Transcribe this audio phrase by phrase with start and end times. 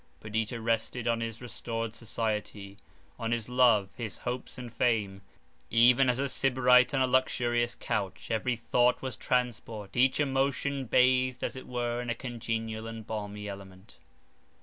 [0.19, 2.79] Perdita rested on his restored society,
[3.19, 5.21] on his love, his hopes and fame,
[5.69, 11.43] even as a Sybarite on a luxurious couch; every thought was transport, each emotion bathed
[11.43, 13.99] as it were in a congenial and balmy element.